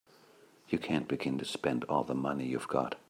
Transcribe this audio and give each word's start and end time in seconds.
You 0.69 0.79
can't 0.79 1.07
begin 1.07 1.37
to 1.37 1.45
spend 1.45 1.83
all 1.83 2.03
the 2.03 2.15
money 2.15 2.47
you've 2.47 2.67
got. 2.67 2.95